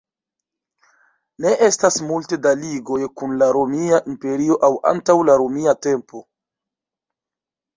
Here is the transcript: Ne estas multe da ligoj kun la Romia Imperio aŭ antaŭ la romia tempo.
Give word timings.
Ne 1.45 1.51
estas 1.67 1.97
multe 2.11 2.39
da 2.47 2.53
ligoj 2.63 2.97
kun 3.21 3.37
la 3.43 3.51
Romia 3.59 4.01
Imperio 4.15 4.59
aŭ 4.69 4.73
antaŭ 4.93 5.19
la 5.29 5.37
romia 5.43 5.77
tempo. 5.89 6.25